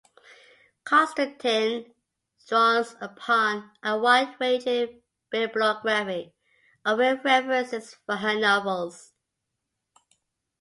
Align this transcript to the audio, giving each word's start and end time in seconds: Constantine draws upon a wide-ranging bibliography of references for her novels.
Constantine 0.83 1.93
draws 2.49 2.95
upon 2.99 3.69
a 3.83 3.99
wide-ranging 3.99 4.99
bibliography 5.29 6.33
of 6.83 6.97
references 6.97 7.93
for 8.07 8.15
her 8.15 8.33
novels. 8.33 9.13